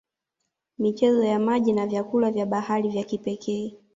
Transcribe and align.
Michezo 0.77 1.23
ya 1.23 1.39
maji 1.39 1.73
na 1.73 1.87
vyakula 1.87 2.31
vya 2.31 2.45
bahari 2.45 2.89
vya 2.89 3.03
kipekee 3.03 3.73